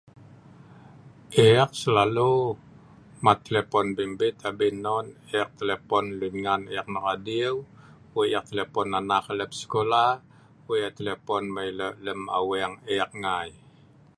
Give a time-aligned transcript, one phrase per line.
[1.47, 2.33] eek slalu
[3.25, 5.05] mat telepon bimbit abin non,
[5.37, 7.53] eek telepon lun ngan eek ma' adiu,
[8.13, 10.05] wei' eek telepon anak eek lem skola,
[10.67, 13.49] wei' eek telepon mai lo' lem aweng eek ngai